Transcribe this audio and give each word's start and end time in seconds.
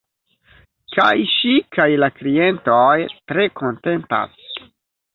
Kaj 0.95 1.11
ŝi 1.33 1.53
kaj 1.77 1.87
la 2.05 2.11
klientoj 2.17 2.99
tre 3.33 3.49
kontentas. 3.63 4.47